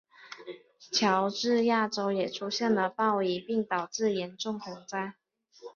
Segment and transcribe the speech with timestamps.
[0.91, 5.13] 乔治亚州也出现了暴雨并导致严重洪灾。